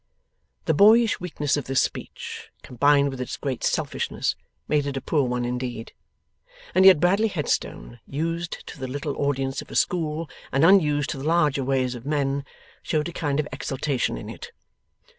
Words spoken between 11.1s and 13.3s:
to the larger ways of men, showed a